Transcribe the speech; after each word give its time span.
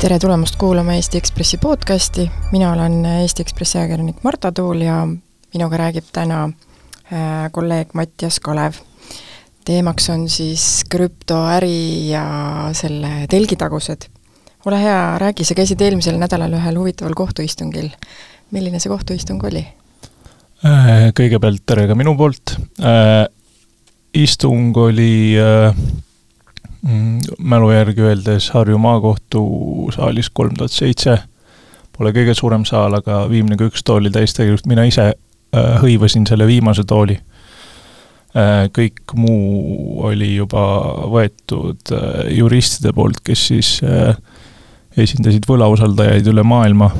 tere 0.00 0.16
tulemast 0.16 0.56
kuulama 0.56 0.94
Eesti 0.96 1.18
Ekspressi 1.20 1.58
podcasti, 1.60 2.22
mina 2.54 2.70
olen 2.72 3.02
Eesti 3.04 3.42
Ekspressi 3.44 3.78
ajakirjanik 3.78 4.22
Marta 4.24 4.48
Tuul 4.52 4.80
ja 4.86 5.02
minuga 5.52 5.76
räägib 5.76 6.06
täna 6.12 6.46
äh, 6.46 7.50
kolleeg 7.52 7.92
Mattias 7.94 8.38
Kalev. 8.40 8.78
teemaks 9.64 10.08
on 10.10 10.24
siis 10.28 10.86
krüptoäri 10.88 12.08
ja 12.08 12.24
selle 12.72 13.26
telgitagused. 13.28 14.08
ole 14.64 14.80
hea, 14.80 15.18
räägi, 15.18 15.44
sa 15.44 15.54
käisid 15.54 15.80
eelmisel 15.84 16.16
nädalal 16.16 16.56
ühel 16.56 16.80
huvitaval 16.80 17.14
kohtuistungil. 17.14 17.90
milline 18.50 18.80
see 18.80 18.88
kohtuistung 18.88 19.44
oli? 19.44 19.66
Äh, 20.64 21.12
kõigepealt 21.12 21.66
tere 21.66 21.86
ka 21.86 21.94
minu 21.94 22.16
poolt. 22.16 22.56
Äh, 22.80 23.26
istung 24.14 24.76
oli 24.76 25.36
mälu 26.82 27.70
järgi 27.72 28.00
öeldes 28.00 28.50
Harju 28.54 28.78
maakohtu 28.80 29.42
saalis 29.94 30.30
kolm 30.32 30.54
tuhat 30.56 30.72
seitse, 30.72 31.18
pole 31.96 32.12
kõige 32.16 32.34
suurem 32.36 32.64
saal, 32.68 32.96
aga 32.96 33.26
viimne 33.28 33.58
kui 33.60 33.68
üks 33.68 33.84
tool 33.84 34.00
oli 34.00 34.12
täis 34.14 34.32
tegelikult, 34.36 34.68
mina 34.70 34.86
ise 34.88 35.10
äh, 35.10 35.74
hõivasin 35.82 36.24
selle 36.28 36.46
viimase 36.48 36.86
tooli. 36.88 37.18
Äh, 38.30 38.70
kõik 38.72 39.12
muu 39.18 40.00
oli 40.08 40.34
juba 40.38 40.64
võetud 41.12 41.92
äh, 41.92 42.30
juristide 42.38 42.94
poolt, 42.96 43.20
kes 43.26 43.46
siis 43.52 43.74
esindasid 44.96 45.44
võlausaldajaid 45.46 46.26
üle 46.32 46.42
maailma, 46.46 46.90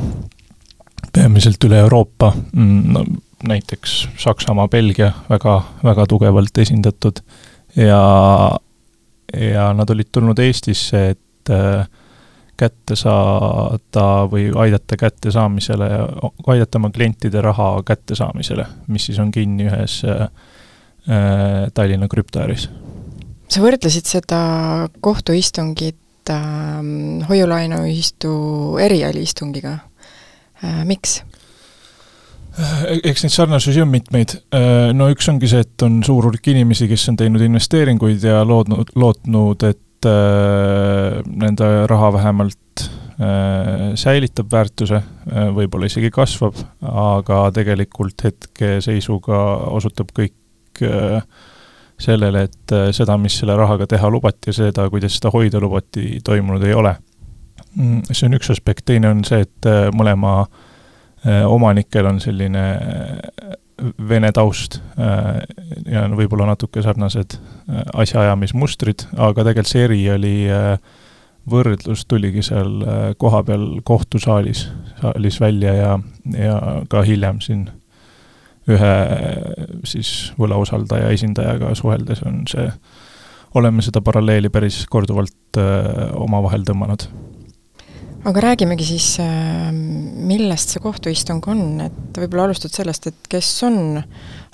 peamiselt 1.15 1.65
üle 1.67 1.81
Euroopa, 1.81 2.35
mm, 2.53 2.93
no 2.93 3.05
näiteks 3.49 4.03
Saksamaa, 4.21 4.69
Belgia 4.69 5.15
väga, 5.31 5.63
väga 5.85 6.05
tugevalt 6.07 6.59
esindatud. 6.61 7.23
Ja 7.77 8.01
ja 9.41 9.71
nad 9.77 9.91
olid 9.91 10.11
tulnud 10.13 10.39
Eestisse, 10.39 11.09
et 11.15 11.51
äh, 11.51 11.89
kätte 12.61 12.97
saada 12.99 14.07
või 14.31 14.51
aidata 14.57 14.99
kättesaamisele, 15.01 15.89
aidata 16.53 16.79
oma 16.81 16.91
klientide 16.93 17.41
raha 17.45 17.73
kättesaamisele, 17.87 18.67
mis 18.93 19.09
siis 19.09 19.21
on 19.23 19.31
kinni 19.33 19.69
ühes 19.71 20.01
äh, 20.05 20.27
äh, 21.09 21.71
Tallinna 21.75 22.09
krüptoäris. 22.09 22.69
sa 23.51 23.63
võrdlesid 23.65 24.07
seda 24.07 24.43
kohtuistungit 25.01 26.31
äh, 26.31 26.45
hoiu-laenuühistu 27.29 28.33
erialiistungiga 28.89 29.79
äh,, 30.65 30.85
miks? 30.85 31.23
Eks 32.59 33.25
neid 33.25 33.35
sarnasusi 33.35 33.83
on 33.83 33.91
mitmeid. 33.93 34.35
Äh, 34.55 34.91
no 34.97 35.09
üks 35.13 35.29
ongi 35.31 35.51
see, 35.51 35.63
et 35.65 35.85
on 35.87 36.01
suur 36.07 36.31
hulk 36.31 36.51
inimesi, 36.53 36.89
kes 36.91 37.09
on 37.13 37.19
teinud 37.21 37.43
investeeringuid 37.47 38.25
ja 38.27 38.43
loodnud, 38.47 38.93
lootnud, 38.99 39.67
et 39.69 40.09
äh, 40.09 41.21
nende 41.31 41.71
raha 41.91 42.13
vähemalt 42.17 42.85
äh, 42.85 43.91
säilitab 44.01 44.51
väärtuse, 44.53 45.03
võib-olla 45.57 45.91
isegi 45.91 46.11
kasvab, 46.15 46.59
aga 46.91 47.45
tegelikult 47.55 48.27
hetkeseisuga 48.27 49.43
osutab 49.71 50.11
kõik 50.17 50.37
sellele, 52.01 52.47
et 52.49 52.73
seda, 52.97 53.19
mis 53.21 53.35
selle 53.37 53.53
rahaga 53.59 53.85
teha 53.91 54.09
lubati 54.11 54.49
ja 54.49 54.57
seda, 54.57 54.87
kuidas 54.91 55.19
seda 55.19 55.33
hoida 55.35 55.61
lubati, 55.61 56.23
toimunud 56.25 56.65
ei 56.65 56.73
ole. 56.73 56.95
Mm, 57.77 58.01
see 58.09 58.25
on 58.31 58.39
üks 58.39 58.49
aspekt, 58.55 58.87
teine 58.89 59.11
on 59.13 59.21
see, 59.29 59.45
et 59.45 59.69
mõlema 59.95 60.39
Äh, 60.41 60.70
omanikel 61.47 62.07
on 62.07 62.21
selline 62.21 62.65
äh, 62.77 63.57
vene 64.09 64.31
taust 64.33 64.79
äh, 65.01 65.43
ja 65.89 66.07
võib-olla 66.09 66.51
natuke 66.51 66.83
sarnased 66.85 67.39
asjaajamismustrid, 67.95 69.07
aga 69.17 69.45
tegelikult 69.45 69.71
see 69.71 69.85
eri 69.87 70.01
oli, 70.13 70.35
võrdlus 71.51 72.05
tuligi 72.09 72.43
seal 72.45 72.83
kohapeal 73.19 73.81
kohtusaalis, 73.85 74.67
saalis 75.01 75.41
välja 75.41 75.75
ja, 75.75 75.93
ja 76.37 76.57
ka 76.93 77.03
hiljem 77.07 77.41
siin 77.45 77.69
ühe 78.71 78.93
siis 79.89 80.33
võlausaldaja 80.39 81.09
esindajaga 81.15 81.73
suheldes 81.79 82.21
on 82.29 82.45
see, 82.51 82.69
oleme 83.57 83.83
seda 83.83 84.03
paralleeli 84.05 84.53
päris 84.53 84.83
korduvalt 84.93 85.59
omavahel 86.21 86.67
tõmmanud 86.69 87.09
aga 88.25 88.43
räägimegi 88.45 88.85
siis, 88.85 89.09
äh, 89.23 89.71
millest 89.73 90.75
see 90.75 90.83
kohtuistung 90.83 91.45
on, 91.49 91.81
et 91.87 92.21
võib-olla 92.21 92.49
alustad 92.49 92.75
sellest, 92.75 93.09
et 93.11 93.31
kes 93.33 93.49
on 93.69 94.01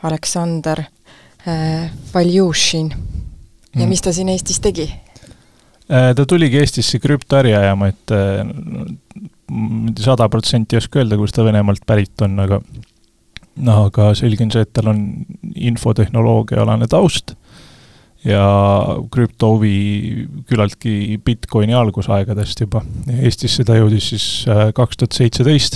Aleksander 0.06 0.84
äh, 0.84 1.88
Valjušin 2.15 2.93
ja 2.93 3.82
mm. 3.82 3.88
mis 3.91 4.05
ta 4.05 4.15
siin 4.15 4.31
Eestis 4.32 4.60
tegi? 4.62 4.87
Äh, 5.91 6.12
ta 6.16 6.26
tuligi 6.26 6.60
Eestisse 6.62 7.00
krüptoäri 7.03 7.55
ajama, 7.59 7.91
et 7.93 8.15
sada 10.03 10.28
protsenti 10.31 10.76
ei 10.76 10.82
oska 10.82 11.03
öelda, 11.03 11.19
kust 11.19 11.37
ta 11.37 11.44
Venemaalt 11.47 11.84
pärit 11.87 12.26
on, 12.26 12.38
aga 12.43 12.60
no 13.66 13.76
aga 13.88 14.10
selge 14.19 14.44
on 14.44 14.53
see, 14.53 14.65
et 14.66 14.72
tal 14.76 14.91
on 14.93 15.03
infotehnoloogia-alane 15.55 16.88
taust 16.93 17.37
ja 18.26 18.47
krüptohuvi 19.12 20.26
küllaltki 20.48 21.20
Bitcoini 21.25 21.75
algusaegadest 21.78 22.60
juba. 22.64 22.82
Eestisse 23.20 23.64
ta 23.66 23.75
jõudis 23.78 24.09
siis 24.12 24.26
äh, 24.50 24.56
kaks 24.75 24.97
tuhat 25.00 25.12
seitseteist. 25.16 25.75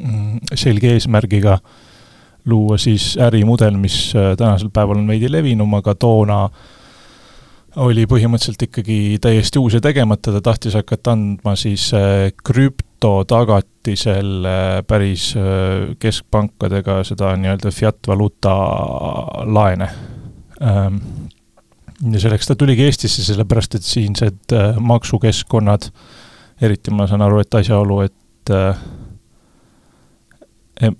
Mm, 0.00 0.38
selge 0.56 0.88
eesmärgiga 0.96 1.58
luua 2.48 2.78
siis 2.80 3.04
ärimudel, 3.20 3.76
mis 3.80 3.96
äh, 4.16 4.36
tänasel 4.36 4.70
päeval 4.72 4.98
on 5.00 5.08
veidi 5.08 5.28
levinum, 5.32 5.74
aga 5.80 5.94
toona 5.94 6.38
oli 7.80 8.04
põhimõtteliselt 8.10 8.62
ikkagi 8.66 9.18
täiesti 9.22 9.58
uus 9.60 9.74
ja 9.78 9.82
tegemata, 9.84 10.32
ta 10.34 10.40
tahtis 10.50 10.74
hakata 10.76 11.10
andma 11.14 11.52
siis 11.56 11.82
äh, 11.96 12.32
krüptotagatisel 12.44 14.30
päris 14.90 15.24
keskpankadega 16.02 16.94
seda 17.08 17.26
nii-öelda 17.40 17.68
fiat 17.72 17.98
valuuta 18.10 18.52
laene. 19.48 19.88
Ähm, 20.60 20.96
ja 22.00 22.22
selleks 22.22 22.48
ta 22.48 22.56
tuligi 22.56 22.86
Eestisse, 22.88 23.24
sellepärast 23.26 23.76
et 23.76 23.86
siinsed 23.86 24.56
äh, 24.56 24.78
maksukeskkonnad, 24.80 25.90
eriti 26.62 26.94
ma 26.94 27.06
saan 27.10 27.24
aru, 27.26 27.42
et 27.42 27.60
asjaolu, 27.60 28.00
et 28.06 28.54
äh, 28.56 28.82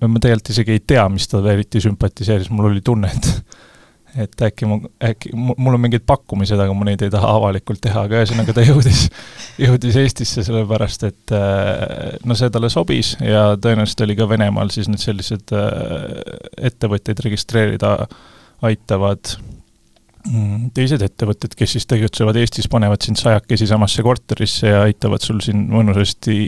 ma 0.05 0.21
tegelikult 0.21 0.53
isegi 0.53 0.77
ei 0.77 0.85
tea, 0.93 1.09
mis 1.13 1.29
ta 1.31 1.41
eriti 1.53 1.81
sümpatiseeris, 1.85 2.53
mul 2.53 2.73
oli 2.73 2.85
tunne, 2.85 3.13
et 3.17 3.59
et 4.19 4.43
äkki 4.43 4.67
ma, 4.67 4.75
äkki, 5.07 5.31
mul 5.39 5.77
on 5.77 5.85
mingeid 5.85 6.03
pakkumised, 6.03 6.59
aga 6.59 6.75
ma 6.75 6.89
neid 6.89 7.05
ei 7.07 7.13
taha 7.15 7.29
avalikult 7.37 7.79
teha, 7.85 8.01
aga 8.09 8.19
ühesõnaga 8.19 8.57
ta 8.57 8.65
jõudis, 8.67 9.05
jõudis 9.65 9.99
Eestisse 10.03 10.43
sellepärast, 10.43 11.05
et 11.07 11.35
äh, 11.37 12.17
no 12.27 12.35
see 12.35 12.51
talle 12.51 12.73
sobis 12.75 13.13
ja 13.23 13.53
tõenäoliselt 13.55 14.03
oli 14.09 14.19
ka 14.19 14.27
Venemaal 14.33 14.75
siis 14.75 14.91
nüüd 14.91 14.99
sellised 15.05 15.55
ettevõtteid 16.59 17.23
registreerida 17.23 17.95
aitavad 18.67 19.37
teised 20.77 21.03
ettevõtted, 21.03 21.55
kes 21.57 21.77
siis 21.77 21.87
tegutsevad 21.89 22.37
Eestis, 22.37 22.69
panevad 22.71 23.03
sind 23.05 23.17
sajakesi 23.21 23.69
samasse 23.71 24.03
korterisse 24.05 24.69
ja 24.69 24.83
aitavad 24.85 25.25
sul 25.25 25.41
siin 25.45 25.65
mõnusasti 25.73 26.41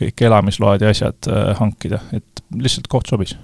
kõik 0.00 0.24
elamisload 0.26 0.82
ja 0.82 0.92
asjad 0.94 1.28
äh, 1.30 1.50
hankida, 1.58 2.00
et 2.16 2.44
lihtsalt 2.56 2.88
koht 2.90 3.10
sobis. 3.10 3.36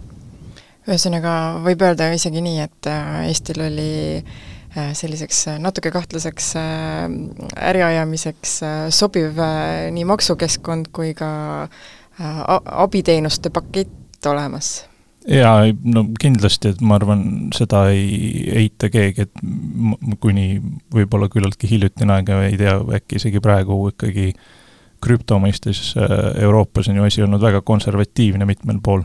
ühesõnaga, 0.89 1.61
võib 1.67 1.85
öelda 1.87 2.11
isegi 2.17 2.43
nii, 2.43 2.59
et 2.65 2.91
äh, 2.91 3.21
Eestil 3.29 3.63
oli 3.67 3.93
äh, 4.19 4.91
selliseks 4.97 5.47
natuke 5.63 5.93
kahtlaseks 5.95 6.53
äri 6.57 7.85
ajamiseks 7.87 8.61
sobiv 8.97 9.41
nii 9.95 10.07
maksukeskkond 10.09 10.91
kui 10.95 11.15
ka 11.15 11.31
abiteenuste 12.21 13.53
pakett 13.55 14.27
olemas 14.27 14.90
jaa, 15.29 15.69
no 15.85 16.05
kindlasti, 16.21 16.75
et 16.75 16.81
ma 16.85 16.97
arvan, 16.97 17.25
seda 17.57 17.87
ei 17.93 18.47
eita 18.63 18.91
keegi, 18.93 19.27
et 19.27 20.17
kuni 20.23 20.61
võib-olla 20.95 21.29
küllaltki 21.33 21.69
hiljutine 21.71 22.17
aeg, 22.17 22.33
ei 22.49 22.59
tea, 22.61 22.79
äkki 23.01 23.21
isegi 23.21 23.43
praegu 23.45 23.83
ikkagi 23.93 24.33
krüpto 25.01 25.39
mõistes 25.41 25.95
äh, 25.97 26.15
Euroopas 26.45 26.91
on 26.91 27.01
ju 27.01 27.09
asi 27.09 27.25
olnud 27.25 27.43
väga 27.43 27.63
konservatiivne 27.67 28.49
mitmel 28.49 28.81
pool. 28.85 29.05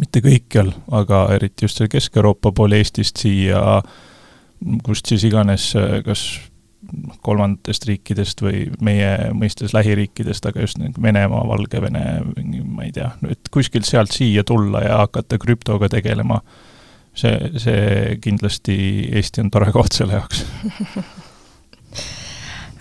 mitte 0.00 0.20
kõikjal, 0.24 0.70
aga 0.96 1.26
eriti 1.34 1.66
just 1.66 1.76
seal 1.76 1.88
Kesk-Euroopa 1.92 2.52
pool, 2.56 2.72
Eestist 2.72 3.18
siia, 3.20 3.82
kust 4.86 5.10
siis 5.10 5.24
iganes, 5.28 5.74
äh, 5.76 5.98
kas 6.06 6.22
kolmandatest 7.22 7.86
riikidest 7.88 8.42
või 8.44 8.64
meie 8.84 9.30
mõistes 9.36 9.74
lähiriikidest, 9.76 10.46
aga 10.46 10.64
just 10.64 10.80
Venemaa, 11.02 11.46
Valgevene, 11.48 12.04
ma 12.64 12.86
ei 12.86 12.92
tea, 12.96 13.10
et 13.30 13.50
kuskilt 13.52 13.88
sealt 13.88 14.12
siia 14.14 14.44
tulla 14.46 14.84
ja 14.84 15.00
hakata 15.04 15.38
krüptoga 15.40 15.90
tegelema, 15.92 16.40
see, 17.14 17.34
see 17.60 18.16
kindlasti, 18.22 18.78
Eesti 19.16 19.44
on 19.44 19.50
tore 19.50 19.72
koht 19.74 19.96
selle 19.96 20.20
jaoks. 20.20 20.44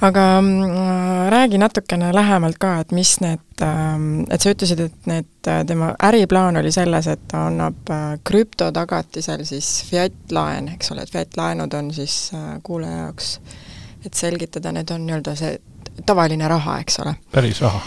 Aga 0.02 0.38
äh, 0.40 1.30
räägi 1.30 1.58
natukene 1.60 2.14
lähemalt 2.16 2.56
ka, 2.58 2.78
et 2.80 2.92
mis 2.96 3.18
need, 3.20 3.42
ähm, 3.62 4.22
et 4.32 4.40
sa 4.40 4.54
ütlesid, 4.54 4.80
et 4.86 5.10
need, 5.12 5.28
äh, 5.48 5.66
tema 5.68 5.90
äriplaan 6.08 6.56
oli 6.62 6.72
selles, 6.72 7.10
et 7.12 7.26
ta 7.28 7.50
annab 7.50 7.92
äh, 7.92 8.14
krüptotagatisel 8.24 9.44
siis 9.44 9.68
fiat-laen, 9.90 10.70
eks 10.78 10.94
ole, 10.96 11.04
et 11.04 11.12
fiat-laenud 11.12 11.76
on 11.76 11.92
siis 11.92 12.32
kuulaja 12.64 13.02
jaoks 13.02 13.34
äh, 13.36 13.60
et 14.06 14.14
selgitada, 14.16 14.72
need 14.76 14.92
on 14.94 15.06
nii-öelda 15.08 15.36
see 15.40 15.58
tavaline 16.06 16.48
raha, 16.48 16.80
eks 16.84 17.00
ole. 17.04 17.16
päris 17.32 17.62
raha. 17.64 17.82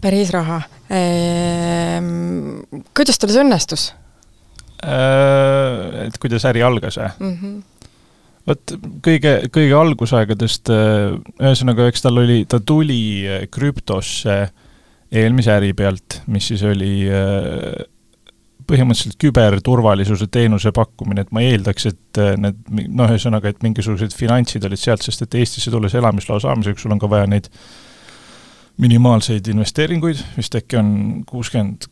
päris 0.00 0.30
raha 0.34 0.60
ehm,. 0.90 2.60
kuidas 2.96 3.18
tal 3.18 3.32
see 3.34 3.44
õnnestus? 3.44 3.90
Äh, 4.84 6.06
et 6.06 6.18
kuidas 6.22 6.46
äri 6.48 6.62
algas 6.62 7.00
või 7.00 7.10
mm 7.18 7.34
-hmm.? 7.40 7.58
vot 8.48 8.74
kõige, 9.04 9.34
kõige 9.52 9.74
algusaegadest, 9.76 10.70
äh, 10.72 11.18
ühesõnaga, 11.40 11.88
eks 11.90 12.06
tal 12.06 12.22
oli, 12.24 12.44
ta 12.48 12.60
tuli 12.60 13.26
krüptosse 13.50 14.40
eelmise 15.12 15.52
äri 15.52 15.72
pealt, 15.72 16.22
mis 16.26 16.48
siis 16.48 16.62
oli 16.62 17.08
põhimõtteliselt 18.68 19.18
küberturvalisuse 19.22 20.28
teenuse 20.32 20.72
pakkumine, 20.76 21.24
et 21.24 21.34
ma 21.34 21.42
eeldaks, 21.44 21.88
et 21.90 22.20
äh, 22.20 22.34
need 22.40 22.62
noh, 22.70 23.08
ühesõnaga, 23.08 23.52
et 23.52 23.62
mingisugused 23.64 24.16
finantsid 24.16 24.64
olid 24.68 24.80
sealt, 24.80 25.04
sest 25.04 25.24
et 25.24 25.38
Eestisse 25.40 25.72
tulles 25.74 25.94
elamisloa 25.98 26.40
saamiseks 26.44 26.84
sul 26.84 26.94
on 26.94 27.02
ka 27.02 27.10
vaja 27.10 27.28
neid 27.30 27.48
minimaalseid 28.78 29.48
investeeringuid, 29.50 30.20
vist 30.36 30.54
äkki 30.58 30.78
on 30.78 30.90
kuuskümmend 31.26 31.88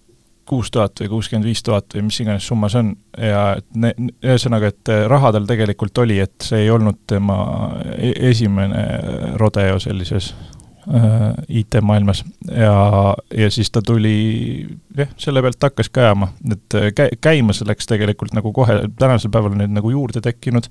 kuus 0.47 0.71
tuhat 0.71 1.01
või 1.03 1.09
kuuskümmend 1.17 1.49
viis 1.49 1.63
tuhat 1.67 1.97
või 1.97 2.05
mis 2.07 2.21
iganes 2.23 2.45
summa 2.47 2.69
see 2.71 2.85
on 2.85 2.93
ja 3.19 3.41
et 3.59 3.97
ühesõnaga, 4.23 4.71
et 4.71 4.93
äh, 4.95 5.07
raha 5.11 5.33
tal 5.35 5.49
tegelikult 5.49 6.05
oli, 6.05 6.21
et 6.23 6.37
see 6.45 6.67
ei 6.67 6.71
olnud 6.71 7.03
tema 7.11 7.39
e-, 7.97 8.15
esimene 8.31 8.85
rodeo 9.41 9.81
sellises 9.83 10.35
IT-maailmas. 11.49 12.25
Ja, 12.51 13.15
ja 13.37 13.51
siis 13.51 13.71
ta 13.71 13.83
tuli, 13.83 14.67
jah, 14.97 15.09
selle 15.19 15.43
pealt 15.43 15.63
hakkas 15.63 15.91
ka 15.91 16.05
ajama, 16.05 16.29
et 16.53 16.77
äh, 16.79 16.93
käi-, 16.95 17.17
käima 17.21 17.57
see 17.57 17.67
läks 17.67 17.91
tegelikult 17.91 18.37
nagu 18.37 18.53
kohe, 18.55 18.79
tänasel 18.99 19.33
päeval 19.35 19.57
nüüd 19.59 19.75
nagu 19.75 19.91
juurde 19.91 20.23
tekkinud, 20.23 20.69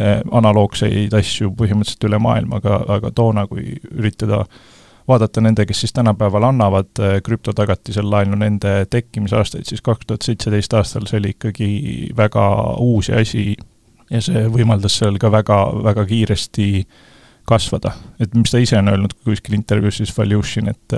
äh, 0.00 0.22
analoogseid 0.32 1.12
asju 1.20 1.52
põhimõtteliselt 1.58 2.08
üle 2.08 2.22
maailma, 2.24 2.62
aga, 2.62 2.80
aga 2.96 3.12
toona, 3.12 3.44
kui 3.50 3.76
üritada 3.92 4.46
vaadata 5.08 5.44
nende, 5.44 5.66
kes 5.68 5.84
siis 5.84 5.92
tänapäeval 5.92 6.48
annavad 6.48 7.04
krüptotagatisel 7.24 8.08
laenu 8.08 8.40
nende 8.40 8.86
tekkimisaastaid, 8.90 9.68
siis 9.68 9.84
kaks 9.84 10.06
tuhat 10.08 10.24
seitseteist 10.24 10.72
aastal 10.80 11.04
see 11.10 11.20
oli 11.20 11.34
ikkagi 11.36 11.72
väga 12.16 12.46
uus 12.80 13.12
asi. 13.12 13.50
Ja 14.12 14.20
see 14.24 14.46
võimaldas 14.52 14.96
seal 15.00 15.16
ka 15.20 15.30
väga, 15.32 15.58
väga 15.84 16.04
kiiresti 16.08 16.68
äh, 16.80 16.96
kasvada. 17.44 17.92
et 18.20 18.34
mis 18.34 18.50
ta 18.50 18.58
ise 18.62 18.78
on 18.78 18.88
öelnud 18.88 19.14
kuskil 19.24 19.54
intervjuus 19.58 20.00
siis 20.00 20.12
Valution, 20.18 20.68
et 20.68 20.96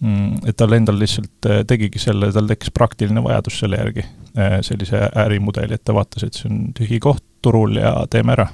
mm, 0.00 0.46
et 0.46 0.56
tal 0.56 0.76
endal 0.76 0.98
lihtsalt 1.00 1.48
äh, 1.50 1.62
tegigi 1.68 2.02
selle, 2.02 2.30
tal 2.32 2.48
tekkis 2.50 2.72
praktiline 2.74 3.22
vajadus 3.24 3.60
selle 3.62 3.80
järgi, 3.80 4.06
äh, 4.38 4.58
sellise 4.66 5.06
ärimudeli, 5.24 5.74
et 5.74 5.84
ta 5.84 5.94
vaatas, 5.96 6.26
et 6.26 6.38
see 6.38 6.50
on 6.50 6.64
tühi 6.76 7.00
koht 7.02 7.24
turul 7.42 7.78
ja 7.80 7.94
teeme 8.10 8.36
ära. 8.36 8.48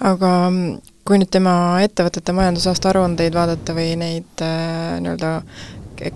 aga 0.00 0.32
mm, 0.50 0.82
kui 1.06 1.20
nüüd 1.20 1.30
tema 1.32 1.54
ettevõtete 1.84 2.34
majandusaasta 2.36 2.92
aruandeid 2.92 3.34
vaadata 3.36 3.76
või 3.76 3.94
neid 4.00 4.44
äh, 4.44 4.98
nii-öelda 5.04 5.38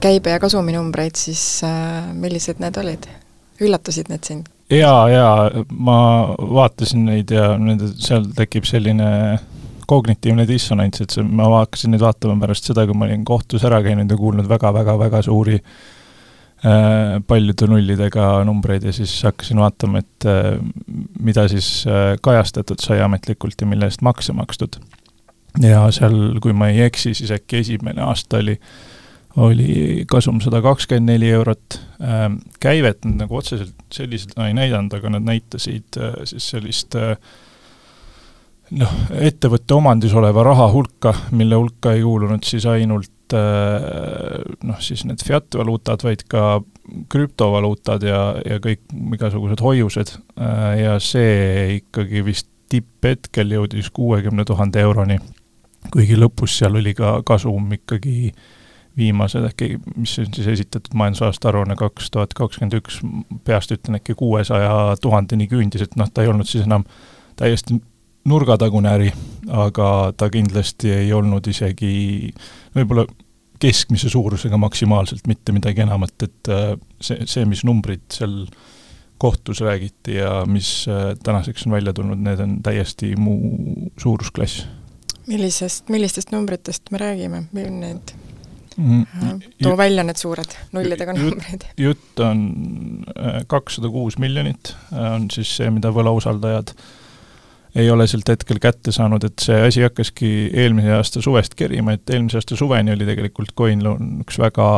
käibe- 0.02 0.34
ja 0.34 0.42
kasuminumbreid, 0.42 1.16
siis 1.16 1.62
äh, 1.66 2.12
millised 2.14 2.62
need 2.62 2.76
olid? 2.80 3.10
üllatasid 3.58 4.06
need 4.12 4.22
sind? 4.22 4.46
Jaa, 4.70 5.02
jaa, 5.12 5.36
ma 5.72 5.98
vaatasin 6.38 7.06
neid 7.08 7.32
ja 7.34 7.52
nende, 7.60 7.92
seal 8.02 8.26
tekib 8.36 8.66
selline 8.68 9.10
kognitiivne 9.88 10.44
dissonants, 10.48 11.00
et 11.00 11.14
see, 11.14 11.24
ma 11.24 11.48
hakkasin 11.54 11.94
neid 11.94 12.04
vaatama 12.04 12.36
pärast 12.42 12.68
seda, 12.68 12.84
kui 12.86 12.96
ma 12.98 13.06
olin 13.08 13.24
kohtus 13.28 13.64
ära 13.64 13.80
käinud 13.84 14.10
ja 14.10 14.18
kuulnud 14.20 14.50
väga-väga-väga 14.50 15.22
suuri 15.24 15.56
äh, 15.56 17.16
paljude 17.26 17.70
nullidega 17.72 18.28
numbreid 18.48 18.84
ja 18.84 18.92
siis 18.92 19.14
hakkasin 19.24 19.62
vaatama, 19.64 20.04
et 20.04 20.28
äh, 20.28 20.52
mida 21.20 21.48
siis 21.48 21.70
äh, 21.88 22.12
kajastatud 22.20 22.84
sai 22.84 23.00
ametlikult 23.04 23.56
ja 23.64 23.70
mille 23.70 23.88
eest 23.88 24.04
makse 24.04 24.36
makstud. 24.36 24.76
ja 25.64 25.86
seal, 25.94 26.36
kui 26.44 26.52
ma 26.52 26.68
ei 26.68 26.84
eksi, 26.84 27.16
siis 27.16 27.32
äkki 27.32 27.64
esimene 27.64 28.04
aasta 28.04 28.42
oli 28.44 28.58
äh, 28.58 28.94
oli 29.38 30.04
kasum 30.10 30.40
sada 30.42 30.60
kakskümmend 30.64 31.12
neli 31.12 31.30
eurot, 31.34 31.78
ähm, 32.02 32.40
käivet 32.60 33.04
nad 33.06 33.24
nagu 33.24 33.38
otseselt 33.38 33.74
selliselt 33.94 34.36
no, 34.36 34.46
ei 34.48 34.56
näidanud, 34.56 34.94
aga 34.98 35.12
nad 35.16 35.26
näitasid 35.26 35.98
äh, 36.00 36.16
siis 36.28 36.48
sellist 36.52 36.96
äh, 36.98 37.14
noh, 38.78 38.96
ettevõtte 39.18 39.76
omandis 39.76 40.14
oleva 40.16 40.44
raha 40.46 40.68
hulka, 40.72 41.14
mille 41.36 41.58
hulka 41.58 41.94
ei 41.96 42.04
kuulunud 42.04 42.44
siis 42.48 42.66
ainult 42.68 43.36
äh, 43.36 44.36
noh, 44.68 44.82
siis 44.84 45.04
need 45.08 45.24
fiat 45.24 45.58
valuutad, 45.60 46.04
vaid 46.06 46.26
ka 46.30 46.60
krüptovaluutad 47.12 48.04
ja, 48.08 48.20
ja 48.48 48.60
kõik 48.64 48.86
igasugused 49.12 49.60
hoiused. 49.60 50.14
Ja 50.80 50.94
see 51.04 51.74
ikkagi 51.82 52.22
vist 52.24 52.48
tipphetkel 52.72 53.52
jõudis 53.52 53.90
kuuekümne 53.92 54.46
tuhande 54.48 54.80
euroni, 54.80 55.18
kuigi 55.92 56.16
lõpus 56.16 56.56
seal 56.56 56.80
oli 56.80 56.94
ka 56.96 57.18
kasum 57.28 57.68
ikkagi 57.76 58.30
äh, 58.30 58.40
viimased 58.98 59.44
äkki, 59.50 59.76
mis 59.96 60.16
on 60.18 60.32
siis 60.34 60.46
esitatud 60.54 60.96
majandusaasta 60.98 61.52
aruanne 61.52 61.76
kaks 61.78 62.10
tuhat 62.10 62.34
kakskümmend 62.34 62.78
üks, 62.80 63.00
peast 63.44 63.72
ütlen 63.74 64.00
äkki 64.00 64.16
kuuesaja 64.18 64.96
tuhandeni 65.02 65.48
küündis, 65.50 65.84
et 65.86 65.96
noh, 65.96 66.10
ta 66.10 66.24
ei 66.24 66.32
olnud 66.32 66.48
siis 66.48 66.66
enam 66.66 66.86
täiesti 67.38 67.78
nurgatagune 68.28 68.90
äri, 68.90 69.12
aga 69.48 69.88
ta 70.16 70.28
kindlasti 70.32 70.90
ei 70.92 71.12
olnud 71.16 71.46
isegi 71.48 72.32
võib-olla 72.76 73.06
keskmise 73.62 74.10
suurusega 74.10 74.58
maksimaalselt 74.60 75.26
mitte 75.26 75.52
midagi 75.54 75.82
enamat, 75.82 76.26
et 76.26 76.50
äh, 76.52 76.74
see, 77.00 77.26
see, 77.26 77.46
mis 77.48 77.64
numbrid 77.66 78.04
seal 78.14 78.44
kohtus 79.18 79.62
räägiti 79.66 80.18
ja 80.20 80.44
mis 80.46 80.86
äh, 80.90 81.14
tänaseks 81.22 81.66
on 81.66 81.74
välja 81.74 81.92
tulnud, 81.92 82.20
need 82.22 82.42
on 82.42 82.58
täiesti 82.62 83.14
muu 83.18 83.90
suurusklass. 83.98 84.66
millisest, 85.26 85.88
millistest 85.88 86.32
numbritest 86.32 86.90
me 86.90 86.98
räägime, 86.98 87.44
need 87.52 88.14
mm,. 88.78 89.42
too 89.62 89.74
välja 89.76 90.04
need 90.06 90.20
suured 90.20 90.54
nullidega 90.72 91.14
numbrid. 91.16 91.66
jutt 91.76 92.22
on 92.24 92.40
äh, 93.16 93.42
kakssada 93.46 93.90
kuus 93.92 94.18
miljonit, 94.18 94.74
äh, 94.92 95.12
on 95.14 95.28
siis 95.34 95.56
see, 95.58 95.70
mida 95.74 95.92
võlausaldajad 95.94 96.74
ei 97.78 97.90
ole 97.90 98.06
sealt 98.10 98.30
hetkel 98.32 98.58
kätte 98.62 98.92
saanud, 98.94 99.24
et 99.28 99.44
see 99.44 99.58
asi 99.68 99.84
hakkaski 99.84 100.32
eelmise 100.56 100.94
aasta 100.96 101.22
suvest 101.22 101.54
kerima, 101.58 101.94
et 101.94 102.10
eelmise 102.10 102.40
aasta 102.40 102.56
suveni 102.58 102.94
oli 102.94 103.06
tegelikult 103.06 103.52
Coinloan 103.58 104.22
üks 104.24 104.40
väga 104.40 104.68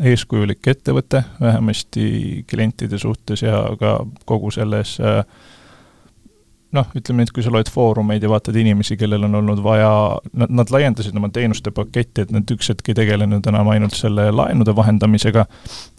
eeskujulik 0.00 0.64
ettevõte, 0.72 1.22
vähemasti 1.40 2.44
klientide 2.48 2.98
suhtes 2.98 3.44
ja 3.44 3.62
ka 3.80 3.98
kogu 4.28 4.50
selles 4.54 4.96
äh, 5.04 5.22
noh, 6.76 6.90
ütleme, 6.96 7.24
et 7.26 7.32
kui 7.34 7.44
sa 7.44 7.52
loed 7.52 7.70
foorumeid 7.72 8.22
ja 8.22 8.30
vaatad 8.30 8.56
inimesi, 8.60 8.96
kellel 9.00 9.26
on 9.26 9.38
olnud 9.40 9.62
vaja, 9.64 9.90
nad, 10.38 10.52
nad 10.60 10.70
laiendasid 10.70 11.16
oma 11.18 11.30
teenuste 11.34 11.72
paketti, 11.74 12.24
et 12.24 12.34
nad 12.34 12.50
üks 12.54 12.70
hetk 12.72 12.92
ei 12.92 12.98
tegelenud 12.98 13.46
enam 13.50 13.72
ainult 13.72 13.96
selle 13.98 14.28
laenude 14.34 14.74
vahendamisega, 14.76 15.46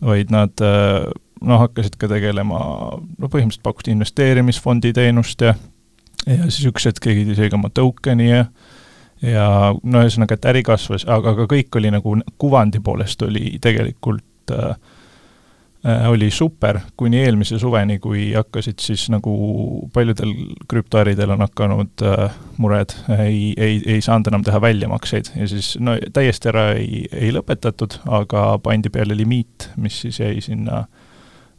vaid 0.07 0.31
nad 0.33 0.63
noh, 0.63 1.63
hakkasid 1.65 1.97
ka 1.99 2.09
tegelema, 2.11 2.61
no 2.95 3.31
põhimõtteliselt 3.31 3.65
pakuti 3.65 3.95
investeerimisfondi 3.95 4.93
teenust 4.97 5.47
ja 5.47 5.55
ja 6.27 6.45
siis 6.53 6.67
üks 6.69 6.85
hetk 6.85 7.01
tegid 7.01 7.31
isegi 7.33 7.57
oma 7.57 7.71
token'i 7.73 8.29
ja 8.29 8.45
ja 9.21 9.45
no 9.73 10.01
ühesõnaga, 10.01 10.37
et 10.37 10.45
äri 10.49 10.61
kasvas, 10.65 11.03
aga, 11.09 11.35
aga 11.35 11.45
kõik 11.49 11.75
oli 11.77 11.91
nagu 11.93 12.15
kuvandi 12.41 12.79
poolest 12.81 13.21
oli 13.25 13.57
tegelikult 13.61 14.53
äh, 14.53 14.71
Äh, 14.71 14.75
oli 15.83 16.31
super 16.31 16.79
kuni 16.97 17.23
eelmise 17.23 17.57
suveni, 17.59 17.97
kui 17.99 18.27
hakkasid 18.35 18.79
siis 18.79 19.07
nagu 19.09 19.31
paljudel 19.93 20.33
krüptoäridel 20.69 21.33
on 21.33 21.41
hakanud 21.41 22.03
äh, 22.05 22.35
mured, 22.61 22.93
ei, 23.17 23.53
ei, 23.57 23.79
ei 23.85 24.01
saanud 24.01 24.29
enam 24.29 24.45
teha 24.45 24.61
väljamakseid 24.61 25.31
ja 25.39 25.47
siis 25.49 25.73
no 25.81 25.95
täiesti 26.13 26.51
ära 26.51 26.67
ei, 26.77 27.07
ei 27.09 27.31
lõpetatud, 27.33 27.97
aga 28.13 28.45
pandi 28.61 28.93
peale 28.93 29.17
limiit, 29.17 29.71
mis 29.81 29.97
siis 30.05 30.21
jäi 30.21 30.37
sinna 30.45 30.83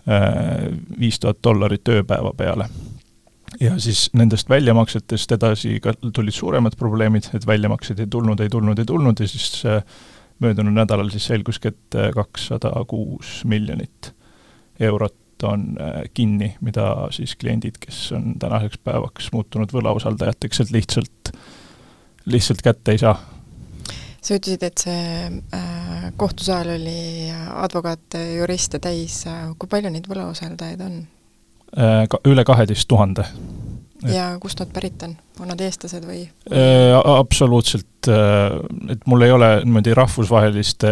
äh, 0.07 0.71
viis 1.01 1.19
tuhat 1.19 1.43
dollarit 1.43 1.89
ööpäeva 1.91 2.31
peale. 2.39 2.71
ja 3.61 3.75
siis 3.83 4.07
nendest 4.15 4.49
väljamaksetest 4.49 5.35
edasi 5.35 5.81
ka 5.83 5.97
tulid 5.99 6.35
suuremad 6.35 6.79
probleemid, 6.79 7.33
et 7.35 7.47
väljamakseid 7.47 8.07
ei 8.07 8.07
tulnud, 8.07 8.41
ei 8.41 8.49
tulnud, 8.49 8.79
ei 8.79 8.87
tulnud 8.87 9.21
ja 9.21 9.29
siis 9.29 9.65
äh, 9.67 9.83
möödunud 10.43 10.75
nädalal 10.77 11.11
siis 11.13 11.27
selguski, 11.31 11.73
et 11.73 11.99
äh, 11.99 12.11
kakssada 12.15 12.73
kuus 12.89 13.43
miljonit 13.49 14.13
eurot 14.81 15.47
on 15.47 15.77
äh, 15.81 16.03
kinni, 16.15 16.53
mida 16.61 17.09
siis 17.11 17.37
kliendid, 17.37 17.79
kes 17.83 18.13
on 18.17 18.35
tänaseks 18.39 18.79
päevaks 18.85 19.33
muutunud 19.33 19.73
võlausaldajateks, 19.75 20.63
et 20.63 20.75
lihtsalt, 20.75 21.33
lihtsalt 22.25 22.63
kätte 22.63 22.95
ei 22.95 23.03
saa. 23.03 23.17
sa 24.23 24.37
ütlesid, 24.39 24.63
et 24.63 24.85
see 24.85 25.33
äh, 25.59 26.07
kohtusaal 26.17 26.77
oli 26.77 27.31
advokaate, 27.55 28.23
juriste 28.37 28.79
täis, 28.79 29.25
kui 29.59 29.69
palju 29.69 29.91
neid 29.91 30.07
võlausaldajaid 30.11 30.87
on? 30.87 31.03
Ka 31.73 32.19
üle 32.29 32.43
kaheteist 32.45 32.85
tuhande 32.85 33.25
ja 34.11 34.27
kust 34.43 34.61
nad 34.63 34.73
pärit 34.75 35.03
on, 35.07 35.15
on 35.41 35.51
nad 35.53 35.61
eestlased 35.63 36.07
või 36.09 36.25
äh,? 36.51 36.95
Absoluutselt, 37.13 38.09
äh, 38.11 38.57
et 38.95 39.05
mul 39.11 39.27
ei 39.27 39.35
ole 39.35 39.51
niimoodi 39.65 39.95
rahvusvahelist 39.97 40.87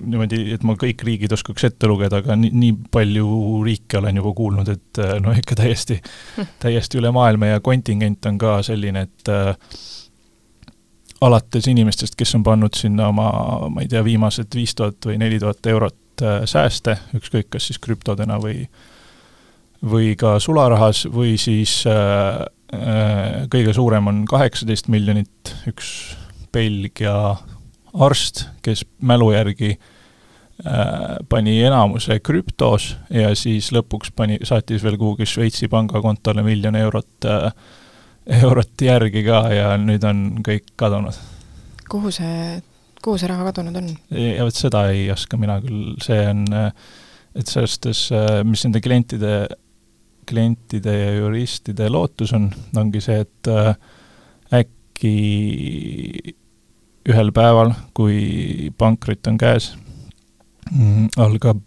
niimoodi, 0.00 0.42
et 0.56 0.66
ma 0.66 0.74
kõik 0.80 1.04
riigid 1.06 1.34
oskaks 1.36 1.68
ette 1.70 1.90
lugeda, 1.90 2.22
aga 2.22 2.38
nii, 2.38 2.50
nii 2.54 2.74
palju 2.94 3.28
riike 3.66 4.00
olen 4.00 4.18
juba 4.22 4.34
kuulnud, 4.40 4.72
et 4.74 5.02
äh, 5.04 5.14
no 5.22 5.34
ikka 5.36 5.58
täiesti 5.62 6.00
hm., 6.00 6.50
täiesti 6.64 7.00
üle 7.02 7.12
maailma 7.14 7.54
ja 7.54 7.62
kontingent 7.64 8.26
on 8.30 8.40
ka 8.40 8.58
selline, 8.66 9.06
et 9.08 9.32
äh, 9.32 9.54
alates 11.20 11.66
inimestest, 11.70 12.16
kes 12.18 12.34
on 12.38 12.44
pannud 12.46 12.76
sinna 12.78 13.08
oma, 13.12 13.30
ma 13.72 13.82
ei 13.82 13.90
tea, 13.90 14.04
viimased 14.06 14.54
viis 14.54 14.74
tuhat 14.78 15.10
või 15.10 15.18
neli 15.20 15.40
tuhat 15.42 15.66
eurot 15.66 16.22
äh, 16.22 16.42
sääste, 16.48 16.98
ükskõik 17.18 17.50
kas 17.54 17.70
siis 17.70 17.80
krüptodena 17.82 18.38
või 18.42 18.64
või 19.84 20.14
ka 20.18 20.38
sularahas 20.42 21.04
või 21.12 21.36
siis 21.40 21.82
äh, 21.86 22.40
äh, 22.74 23.46
kõige 23.50 23.74
suurem 23.76 24.10
on 24.10 24.24
kaheksateist 24.28 24.90
miljonit, 24.90 25.54
üks 25.70 26.16
Belgia 26.52 27.36
arst, 27.94 28.46
kes 28.62 28.84
mälu 29.00 29.30
järgi 29.32 29.74
äh, 29.76 31.18
pani 31.28 31.60
enamuse 31.62 32.18
krüptos 32.24 32.94
ja 33.14 33.34
siis 33.38 33.70
lõpuks 33.74 34.12
pani, 34.16 34.40
saatis 34.42 34.82
veel 34.82 34.98
kuhugi 34.98 35.28
Šveitsi 35.28 35.70
pangakontole 35.70 36.42
miljon 36.46 36.76
eurot 36.76 37.28
eurot 38.42 38.82
järgi 38.82 39.22
ka 39.24 39.44
ja 39.54 39.76
nüüd 39.80 40.02
on 40.04 40.42
kõik 40.44 40.74
kadunud. 40.76 41.16
kuhu 41.88 42.10
see, 42.12 42.58
kuhu 43.04 43.16
see 43.16 43.30
raha 43.30 43.46
kadunud 43.52 43.78
on? 43.78 43.94
ja 44.10 44.44
vot 44.44 44.58
seda 44.58 44.88
ei 44.90 45.06
oska 45.14 45.38
mina 45.40 45.60
küll, 45.62 45.94
see 46.02 46.26
on, 46.28 46.44
et 47.38 47.46
selles 47.46 47.78
suhtes, 47.78 48.02
mis 48.44 48.66
nende 48.66 48.82
klientide 48.84 49.32
klientide 50.28 50.94
ja 50.98 51.10
juristide 51.16 51.88
lootus 51.90 52.32
on, 52.36 52.50
ongi 52.76 53.00
see, 53.04 53.22
et 53.24 53.50
äh, 53.52 53.74
äkki 54.60 55.14
ühel 57.08 57.32
päeval, 57.32 57.72
kui 57.96 58.72
pankrot 58.78 59.30
on 59.30 59.38
käes, 59.40 59.70
mm, 60.70 61.08
algab, 61.24 61.60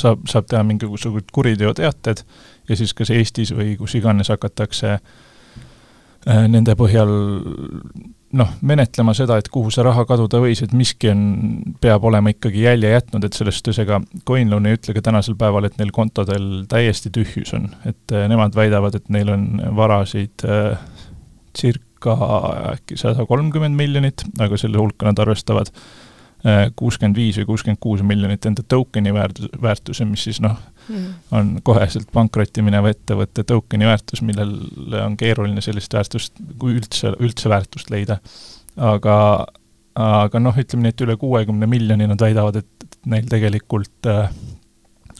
saab, 0.00 0.26
saab 0.28 0.48
teha 0.50 0.62
mingisugused 0.68 1.32
kuriteoteated 1.32 2.24
ja 2.68 2.78
siis 2.78 2.94
kas 2.94 3.12
Eestis 3.14 3.54
või 3.56 3.76
kus 3.80 3.96
iganes 3.98 4.32
hakatakse 4.32 4.96
äh, 4.96 6.44
nende 6.48 6.76
põhjal 6.78 7.12
noh, 8.36 8.52
menetlema 8.64 9.14
seda, 9.16 9.36
et 9.40 9.48
kuhu 9.52 9.70
see 9.72 9.84
raha 9.84 10.04
kaduda 10.08 10.40
võis, 10.42 10.62
et 10.64 10.72
miski 10.76 11.10
on, 11.12 11.22
peab 11.82 12.04
olema 12.08 12.32
ikkagi 12.32 12.64
jälje 12.64 12.92
jätnud, 12.94 13.26
et 13.26 13.36
selles 13.36 13.58
suhtes 13.60 13.80
ega 13.84 14.00
Coinloan 14.28 14.68
ei 14.68 14.78
ütle 14.78 14.96
ka 14.96 15.04
tänasel 15.04 15.36
päeval, 15.40 15.68
et 15.68 15.76
neil 15.80 15.92
kontodel 15.94 16.64
täiesti 16.70 17.12
tühjus 17.14 17.52
on. 17.58 17.68
et 17.88 18.14
äh, 18.14 18.26
nemad 18.32 18.56
väidavad, 18.56 18.96
et 18.96 19.12
neil 19.12 19.32
on 19.32 19.48
varasid 19.76 20.46
äh, 20.48 20.78
circa 21.58 22.16
äkki 22.72 22.96
sada 23.00 23.26
kolmkümmend 23.28 23.76
miljonit, 23.78 24.24
aga 24.40 24.58
selle 24.60 24.80
hulka 24.80 25.06
nad 25.10 25.20
arvestavad 25.22 25.68
äh, 25.72 26.70
kuuskümmend 26.76 27.20
viis 27.20 27.40
või 27.42 27.52
kuuskümmend 27.52 27.82
kuus 27.84 28.04
miljonit 28.06 28.48
enda 28.48 28.64
token'i 28.64 29.12
väärtus, 29.14 29.52
väärtuse, 29.62 30.08
mis 30.08 30.24
siis 30.30 30.40
noh, 30.44 30.56
mm. 30.88 31.08
on 31.38 31.54
koheselt 31.64 32.10
pankrotti 32.12 32.64
mineva 32.64 32.92
ettevõtte 32.92 33.44
token'i 33.48 33.88
väärtus, 33.88 34.22
millele 34.26 35.02
on 35.04 35.16
keeruline 35.20 35.64
sellist 35.64 35.94
väärtust, 35.94 36.38
kui 36.58 36.76
üldse, 36.78 37.14
üldse 37.20 37.52
väärtust 37.52 37.92
leida. 37.92 38.18
aga, 38.76 39.16
aga 39.98 40.40
noh, 40.40 40.56
ütleme 40.58 40.86
nii, 40.86 40.96
et 40.96 41.04
üle 41.06 41.18
kuuekümne 41.20 41.68
miljoni 41.68 42.08
nad 42.08 42.20
väidavad, 42.20 42.62
et 42.62 42.98
neil 43.06 43.28
tegelikult 43.30 44.10
äh, 44.10 44.32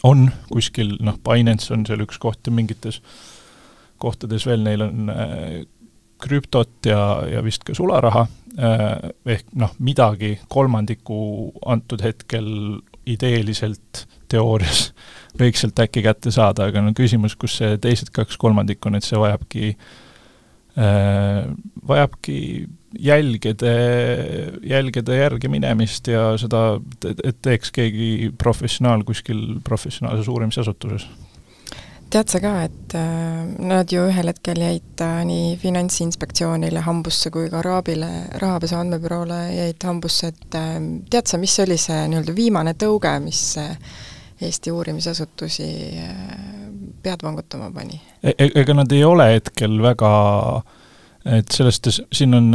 on 0.03 0.27
kuskil, 0.49 0.97
noh, 1.03 1.19
Binance 1.23 1.73
on 1.73 1.85
seal 1.87 2.03
üks 2.05 2.19
koht 2.21 2.47
ja 2.47 2.53
mingites 2.55 3.01
kohtades 4.03 4.47
veel 4.47 4.63
neil 4.65 4.83
on 4.83 5.11
äh, 5.13 5.63
krüptot 6.23 6.87
ja, 6.87 7.01
ja 7.27 7.43
vist 7.43 7.65
ka 7.67 7.75
sularaha 7.75 8.25
äh,, 8.57 9.11
ehk 9.35 9.53
noh, 9.59 9.73
midagi 9.83 10.37
kolmandiku 10.51 11.17
antud 11.69 12.03
hetkel 12.03 12.47
ideeliselt 13.09 14.05
teoorias 14.31 14.91
võiks 15.39 15.63
sealt 15.63 15.79
äkki 15.85 16.03
kätte 16.05 16.31
saada, 16.33 16.69
aga 16.69 16.83
no 16.83 16.93
küsimus, 16.97 17.37
kus 17.39 17.57
see 17.61 17.77
teised 17.81 18.13
kaks 18.13 18.37
kolmandikku 18.41 18.91
et 18.93 19.07
see 19.07 19.19
vajabki 19.19 19.73
äh,, 20.77 21.43
vajabki 21.87 22.39
jälgede, 22.99 23.73
jälgede 24.63 25.17
järgi 25.17 25.49
minemist 25.49 26.07
ja 26.07 26.33
seda, 26.37 26.79
et 27.23 27.41
teeks 27.41 27.71
keegi 27.73 28.31
professionaal 28.37 29.03
kuskil 29.07 29.59
professionaalses 29.65 30.27
uurimisasutuses. 30.27 31.07
Tead 32.13 32.29
sa 32.29 32.37
ka, 32.37 32.51
et 32.67 32.93
äh, 32.93 33.39
nad 33.65 33.89
ju 33.89 34.03
ühel 34.05 34.29
hetkel 34.29 34.59
jäid 34.61 35.01
äh, 35.01 35.23
nii 35.25 35.55
Finantsinspektsioonile 35.57 36.83
hambusse 36.85 37.31
kui 37.33 37.47
ka 37.49 37.63
Raabile, 37.65 38.09
rahapesu 38.37 38.77
andmebüroole 38.77 39.39
jäid 39.49 39.85
hambusse, 39.87 40.29
et 40.29 40.57
äh, 40.59 40.75
tead 41.09 41.31
sa, 41.31 41.39
mis 41.41 41.55
oli 41.63 41.79
see 41.81 42.03
nii-öelda 42.11 42.35
viimane 42.37 42.75
tõuge, 42.77 43.15
mis 43.23 43.41
Eesti 44.43 44.71
uurimisasutusi 44.71 45.67
pead 47.03 47.23
vangutama 47.23 47.69
pani 47.71 47.99
e? 48.23 48.33
e 48.37 48.49
ega 48.61 48.75
nad 48.77 48.91
ei 48.95 49.03
ole 49.07 49.27
hetkel 49.35 49.77
väga, 49.83 50.11
et 51.39 51.51
sellest, 51.53 51.89
siin 52.13 52.37
on 52.37 52.49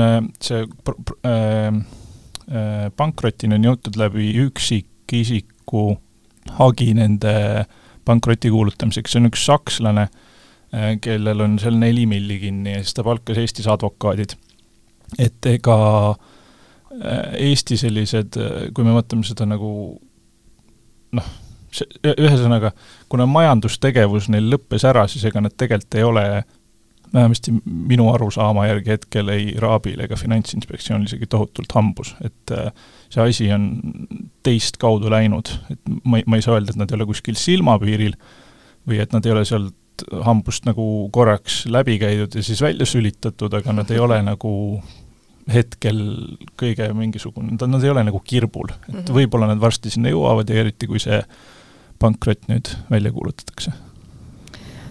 see 0.44 0.64
äh, 0.64 1.68
äh, 1.72 2.88
pankrotini 2.96 3.58
on 3.58 3.68
jõutud 3.70 3.98
läbi 4.00 4.30
üksikisiku 4.46 5.90
hagi 6.58 6.92
nende 6.96 7.34
pankroti 8.08 8.50
kuulutamiseks, 8.52 9.12
see 9.12 9.20
on 9.20 9.28
üks 9.28 9.42
sakslane, 9.44 10.06
kellel 11.04 11.42
on 11.44 11.58
seal 11.60 11.76
neli 11.80 12.06
milli 12.08 12.38
kinni 12.40 12.72
ja 12.72 12.80
siis 12.80 12.96
ta 12.96 13.04
palkas 13.04 13.40
Eestis 13.40 13.68
advokaadid. 13.68 14.32
et 15.18 15.46
ega 15.48 15.76
Eesti 17.38 17.76
sellised, 17.80 18.36
kui 18.74 18.84
me 18.84 18.96
vaatame 18.96 19.24
seda 19.28 19.44
nagu 19.48 19.70
noh, 21.16 21.28
ühesõnaga, 22.04 22.72
kuna 23.08 23.26
majandustegevus 23.30 24.28
neil 24.32 24.50
lõppes 24.52 24.86
ära, 24.88 25.06
siis 25.08 25.24
ega 25.28 25.42
nad 25.44 25.54
tegelikult 25.56 25.98
ei 25.98 26.06
ole 26.06 26.24
vähemasti 27.12 27.52
minu 27.64 28.10
arusaama 28.12 28.66
järgi 28.66 28.92
hetkel 28.92 29.28
ei 29.32 29.54
Raabil 29.60 30.00
ega 30.04 30.16
Finantsinspektsioonil 30.16 31.08
isegi 31.08 31.26
tohutult 31.30 31.72
hambus, 31.74 32.14
et 32.24 32.52
äh, 32.52 32.68
see 33.08 33.24
asi 33.24 33.48
on 33.54 33.70
teist 34.46 34.76
kaudu 34.80 35.10
läinud, 35.12 35.50
et 35.72 35.80
ma 36.04 36.20
ei, 36.20 36.26
ma 36.26 36.38
ei 36.38 36.44
saa 36.44 36.58
öelda, 36.58 36.74
et 36.74 36.80
nad 36.80 36.92
ei 36.92 36.98
ole 36.98 37.08
kuskil 37.08 37.38
silmapiiril 37.40 38.16
või 38.88 39.00
et 39.02 39.14
nad 39.16 39.26
ei 39.26 39.34
ole 39.34 39.44
sealt 39.48 39.74
hambust 40.24 40.68
nagu 40.68 41.08
korraks 41.12 41.64
läbi 41.66 41.98
käidud 41.98 42.36
ja 42.36 42.44
siis 42.44 42.60
välja 42.62 42.86
sülitatud, 42.86 43.54
aga 43.54 43.74
nad 43.80 43.90
ei 43.90 43.98
ole 44.02 44.20
nagu 44.30 44.52
hetkel 45.48 46.00
kõige 46.60 46.90
mingisugune, 46.92 47.56
nad 47.56 47.84
ei 47.84 47.92
ole 47.92 48.04
nagu 48.04 48.20
kirbul, 48.20 48.68
et 48.68 48.94
-hmm. 48.94 49.14
võib-olla 49.16 49.48
nad 49.48 49.60
varsti 49.60 49.90
sinna 49.90 50.12
jõuavad 50.12 50.50
ja 50.50 50.60
eriti, 50.60 50.86
kui 50.86 51.00
see 51.00 51.22
pankrot 51.98 52.48
nüüd 52.50 52.70
välja 52.90 53.12
kuulutatakse 53.12 53.72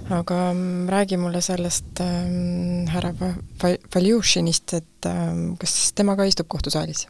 aga 0.09 0.39
mm, 0.53 0.87
räägi 0.89 1.17
mulle 1.17 1.41
sellest 1.41 2.01
ähm, 2.01 2.87
härra 2.87 3.13
Valjushinist, 3.95 4.73
et 4.73 5.05
ähm, 5.05 5.55
kas 5.59 5.93
tema 5.95 6.15
ka 6.15 6.23
istub 6.23 6.47
kohtusaalis? 6.47 7.07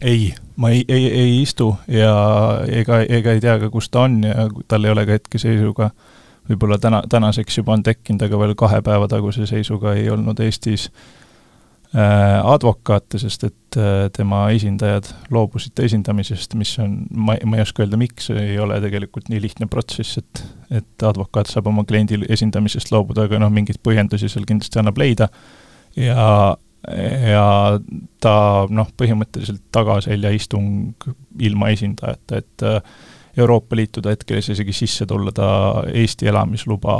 Ei, 0.00 0.34
ma 0.56 0.70
ei, 0.72 0.84
ei, 0.88 1.06
ei 1.12 1.42
istu 1.42 1.74
ja 1.92 2.14
ega, 2.72 3.02
ega 3.04 3.34
ei 3.36 3.40
tea 3.40 3.58
ka, 3.60 3.68
kus 3.70 3.90
ta 3.92 4.06
on 4.08 4.22
ja 4.24 4.48
tal 4.68 4.84
ei 4.84 4.94
ole 4.94 5.04
ka 5.06 5.18
hetkeseisuga 5.18 5.90
võib-olla 6.48 6.78
täna, 6.80 7.02
tänaseks 7.08 7.60
juba 7.60 7.76
on 7.76 7.82
tekkinud, 7.84 8.24
aga 8.24 8.38
veel 8.40 8.54
kahe 8.56 8.80
päeva 8.82 9.08
taguse 9.08 9.46
seisuga 9.46 9.92
ei 9.94 10.08
olnud 10.10 10.40
Eestis 10.40 10.88
äh, 10.88 11.02
Äh, 11.02 11.27
advokaate, 12.44 13.18
sest 13.18 13.46
et 13.48 13.76
äh, 13.80 14.10
tema 14.12 14.42
esindajad 14.52 15.08
loobusid 15.32 15.72
ta 15.72 15.86
esindamisest, 15.86 16.52
mis 16.60 16.74
on, 16.82 16.98
ma, 17.10 17.38
ma 17.48 17.56
ei 17.56 17.64
oska 17.64 17.84
öelda, 17.84 17.96
miks, 18.00 18.28
ei 18.34 18.58
ole 18.60 18.76
tegelikult 18.84 19.30
nii 19.32 19.40
lihtne 19.46 19.68
protsess, 19.72 20.20
et 20.20 20.44
et 20.68 21.04
advokaat 21.08 21.48
saab 21.48 21.70
oma 21.70 21.86
kliendi 21.88 22.18
esindamisest 22.28 22.92
loobuda, 22.92 23.24
aga 23.24 23.38
noh, 23.40 23.48
mingeid 23.48 23.80
põhjendusi 23.80 24.28
seal 24.28 24.44
kindlasti 24.44 24.82
annab 24.82 25.00
leida. 25.00 25.30
Ja 25.96 26.56
ja 26.88 27.46
ta 28.22 28.34
noh, 28.70 28.90
põhimõtteliselt 29.00 29.64
tagaselja 29.74 30.30
istung 30.36 31.08
ilma 31.40 31.72
esindajata, 31.74 32.42
et 32.42 32.66
äh, 32.68 32.82
Euroopa 33.38 33.76
Liitu 33.76 34.02
ta 34.02 34.12
hetkel 34.12 34.38
ei 34.38 34.44
saa 34.44 34.56
isegi 34.56 34.74
sisse 34.76 35.06
tulla, 35.06 35.32
ta 35.34 35.48
Eesti 35.94 36.28
elamisluba 36.28 36.94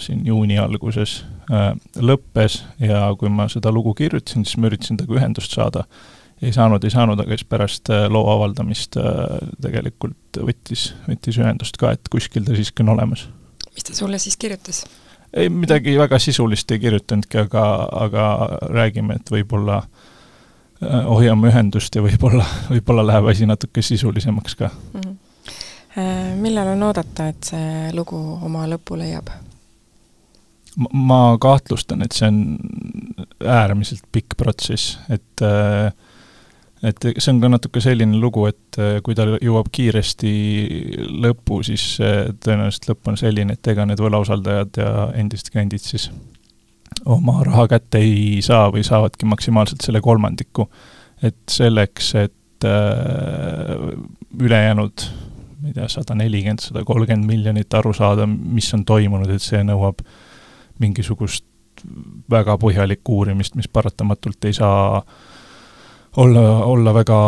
siin 0.00 0.24
juuni 0.26 0.58
alguses 0.60 1.22
äh, 1.52 1.70
lõppes 1.96 2.60
ja 2.82 3.06
kui 3.18 3.32
ma 3.32 3.48
seda 3.52 3.72
lugu 3.72 3.94
kirjutasin, 3.98 4.44
siis 4.44 4.60
ma 4.60 4.70
üritasin 4.70 5.00
temaga 5.00 5.20
ühendust 5.20 5.56
saada. 5.56 5.84
ei 6.42 6.52
saanud, 6.52 6.84
ei 6.84 6.92
saanud, 6.92 7.20
aga 7.20 7.36
siis 7.36 7.48
pärast 7.48 7.90
äh, 7.90 8.06
loo 8.12 8.26
avaldamist 8.34 8.98
äh, 9.00 9.38
tegelikult 9.62 10.40
võttis, 10.44 10.90
võttis 11.08 11.40
ühendust 11.40 11.78
ka, 11.80 11.94
et 11.96 12.12
kuskil 12.12 12.44
ta 12.44 12.56
siiski 12.56 12.84
on 12.84 12.94
olemas. 12.96 13.28
mis 13.74 13.84
ta 13.84 13.94
sulle 13.96 14.18
siis 14.18 14.36
kirjutas? 14.36 14.84
ei, 15.32 15.48
midagi 15.48 15.98
väga 15.98 16.18
sisulist 16.18 16.70
ei 16.70 16.82
kirjutanudki, 16.82 17.46
aga, 17.46 17.68
aga 18.06 18.26
räägime, 18.68 19.16
et 19.20 19.30
võib-olla 19.30 19.82
äh, 19.82 19.88
Äh, 19.88 20.10
hoiame 21.08 21.50
ühendust 21.50 21.94
ja 21.94 22.02
võib-olla, 22.04 22.46
võib-olla 22.70 23.06
läheb 23.06 23.30
asi 23.32 23.46
natuke 23.46 23.82
sisulisemaks 23.82 24.58
ka 24.60 24.70
mm. 24.70 25.00
-hmm. 25.00 25.20
Millal 26.42 26.72
on 26.72 26.82
oodata, 26.82 27.28
et 27.30 27.46
see 27.46 27.90
lugu 27.94 28.18
oma 28.42 28.64
lõpu 28.66 28.98
leiab? 28.98 29.30
ma 30.90 31.36
kahtlustan, 31.40 32.02
et 32.02 32.12
see 32.12 32.26
on 32.26 32.56
äärmiselt 33.46 34.02
pikk 34.12 34.34
protsess, 34.36 34.98
et 35.08 35.42
äh, 35.42 35.92
et 36.84 37.06
see 37.16 37.32
on 37.32 37.40
ka 37.40 37.48
natuke 37.48 37.80
selline 37.80 38.18
lugu, 38.20 38.46
et 38.50 38.78
kui 39.06 39.16
ta 39.16 39.26
jõuab 39.40 39.70
kiiresti 39.72 40.32
lõppu, 41.24 41.62
siis 41.64 41.96
tõenäoliselt 42.44 42.90
lõpp 42.90 43.12
on 43.12 43.20
selline, 43.20 43.56
et 43.56 43.72
ega 43.72 43.86
need 43.88 44.02
võlausaldajad 44.04 44.80
ja 44.82 44.90
endised 45.22 45.48
kliendid 45.54 45.84
siis 45.84 46.10
oma 47.04 47.42
raha 47.44 47.66
kätte 47.74 48.00
ei 48.02 48.42
saa 48.44 48.68
või 48.72 48.84
saavadki 48.86 49.28
maksimaalselt 49.28 49.84
selle 49.84 50.00
kolmandiku. 50.04 50.68
et 51.22 51.36
selleks, 51.48 52.14
et 52.20 52.64
äh, 52.64 53.92
ülejäänud 54.40 55.04
ma 55.64 55.70
ei 55.70 55.74
tea, 55.78 55.88
sada 55.88 56.14
nelikümmend, 56.18 56.60
sada 56.60 56.82
kolmkümmend 56.84 57.24
miljonit 57.24 57.74
aru 57.74 57.94
saada, 57.96 58.26
mis 58.28 58.68
on 58.76 58.84
toimunud, 58.84 59.30
et 59.32 59.42
see 59.42 59.62
nõuab 59.64 60.02
mingisugust 60.82 61.46
väga 62.30 62.58
põhjalikku 62.60 63.16
uurimist, 63.20 63.56
mis 63.56 63.68
paratamatult 63.72 64.44
ei 64.44 64.52
saa 64.56 65.00
olla, 66.16 66.42
olla 66.64 66.94
väga 66.94 67.18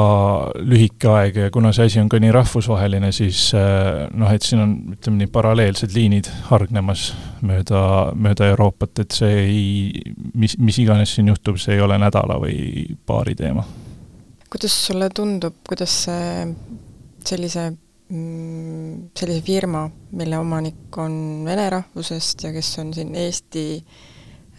lühike 0.62 1.08
aeg 1.10 1.40
ja 1.40 1.50
kuna 1.54 1.72
see 1.74 1.88
asi 1.90 2.00
on 2.00 2.10
ka 2.12 2.20
nii 2.22 2.34
rahvusvaheline, 2.34 3.12
siis 3.14 3.48
äh, 3.58 4.06
noh, 4.14 4.32
et 4.32 4.46
siin 4.46 4.62
on, 4.62 4.74
ütleme 4.96 5.22
nii, 5.22 5.30
paralleelsed 5.34 5.94
liinid 5.96 6.30
hargnemas 6.50 7.08
mööda, 7.46 7.80
mööda 8.14 8.50
Euroopat, 8.52 9.04
et 9.04 9.16
see 9.16 9.40
ei, 9.46 9.64
mis, 10.34 10.58
mis 10.58 10.78
iganes 10.82 11.16
siin 11.16 11.32
juhtub, 11.32 11.58
see 11.62 11.78
ei 11.78 11.82
ole 11.84 11.98
nädala 12.02 12.38
või 12.42 12.86
paari 13.06 13.34
teema. 13.38 13.66
kuidas 14.50 14.76
sulle 14.86 15.10
tundub, 15.14 15.58
kuidas 15.66 16.04
see 16.06 16.46
sellise 17.26 17.72
Mm, 18.06 19.08
sellise 19.18 19.40
firma, 19.42 19.88
mille 20.14 20.38
omanik 20.38 20.94
on 21.02 21.42
vene 21.42 21.64
rahvusest 21.74 22.44
ja 22.44 22.52
kes 22.54 22.68
on 22.78 22.92
siin 22.94 23.08
Eesti 23.18 23.64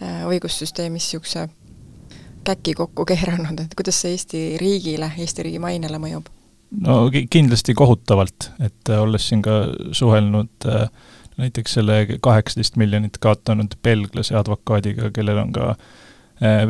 äh, 0.02 0.26
õigussüsteemis 0.28 1.06
niisuguse 1.06 1.46
käki 2.44 2.74
kokku 2.78 3.04
keeranud, 3.08 3.60
et 3.64 3.76
kuidas 3.78 4.00
see 4.02 4.16
Eesti 4.16 4.42
riigile, 4.60 5.10
Eesti 5.18 5.46
riigi 5.46 5.62
mainele 5.62 6.00
mõjub? 6.02 6.28
no 6.84 6.98
kindlasti 7.30 7.74
kohutavalt, 7.74 8.50
et 8.60 8.90
äh, 8.92 9.00
olles 9.00 9.28
siin 9.28 9.42
ka 9.44 9.62
suhelnud 9.96 10.68
äh, 10.68 10.90
näiteks 11.38 11.78
selle 11.78 12.02
kaheksateist 12.20 12.76
miljonit 12.76 13.16
kaotanud 13.22 13.78
belglase 13.82 14.36
advokaadiga, 14.36 15.12
kellel 15.14 15.38
on 15.46 15.52
ka 15.54 15.72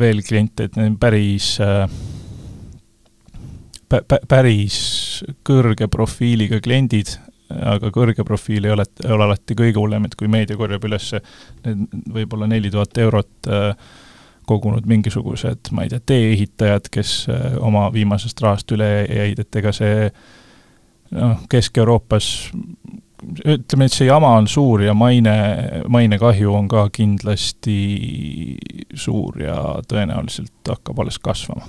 veel 0.01 0.23
kliente, 0.25 0.65
et 0.65 0.77
need 0.77 0.87
on 0.89 0.95
päris 0.97 1.51
pä-, 3.89 4.21
päris 4.27 4.77
kõrge 5.45 5.89
profiiliga 5.91 6.59
kliendid, 6.63 7.15
aga 7.49 7.91
kõrge 7.93 8.25
profiil 8.27 8.67
ei 8.67 8.75
ole, 8.75 8.85
ei 9.03 9.13
ole 9.15 9.25
alati 9.25 9.57
kõige 9.57 9.81
hullem, 9.81 10.05
et 10.05 10.15
kui 10.19 10.29
meedia 10.31 10.57
korjab 10.59 10.85
üles 10.89 11.11
need 11.65 12.05
võib-olla 12.13 12.49
neli 12.49 12.71
tuhat 12.73 13.01
eurot 13.05 13.49
äh, 13.49 13.89
kogunud 14.49 14.87
mingisugused, 14.89 15.71
ma 15.75 15.85
ei 15.85 15.93
tea, 15.93 16.03
tee-ehitajad, 16.11 16.89
kes 16.93 17.13
äh, 17.31 17.57
oma 17.61 17.87
viimasest 17.93 18.41
rahast 18.45 18.71
üle 18.75 18.89
jäid, 19.05 19.41
et 19.43 19.61
ega 19.61 19.73
see 19.75 20.07
noh, 21.15 21.43
Kesk-Euroopas 21.49 22.29
ütleme, 23.43 23.89
et 23.89 23.95
see 23.95 24.07
jama 24.07 24.31
on 24.39 24.47
suur 24.47 24.85
ja 24.85 24.95
maine, 24.95 25.35
mainekahju 25.91 26.53
on 26.55 26.69
ka 26.71 26.87
kindlasti 26.95 27.77
suur 28.95 29.41
ja 29.43 29.59
tõenäoliselt 29.91 30.71
hakkab 30.71 31.03
alles 31.03 31.19
kasvama 31.19 31.67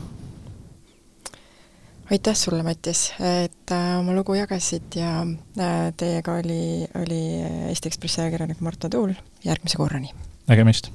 aitäh 2.11 2.35
sulle, 2.35 2.63
Mattias, 2.63 3.13
et 3.45 3.73
äh, 3.73 3.99
oma 3.99 4.15
lugu 4.17 4.35
jagasid 4.35 4.97
ja 4.99 5.21
äh, 5.23 5.93
teiega 5.97 6.35
oli, 6.41 6.87
oli 6.99 7.21
Eesti 7.69 7.91
Ekspressi 7.91 8.21
ajakirjanik 8.25 8.61
Marta 8.61 8.91
Tuul, 8.91 9.15
järgmise 9.45 9.79
korrani! 9.79 10.11
nägemist! 10.51 10.91